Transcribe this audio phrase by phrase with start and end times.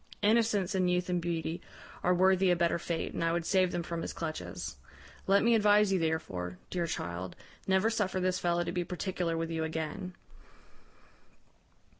[0.23, 1.61] Innocence and youth and beauty
[2.01, 4.77] are worthy a better fate, and I would save them from his clutches.
[5.27, 7.35] Let me advise you therefore, dear child,
[7.67, 10.15] never suffer this fellow to be particular with you again.'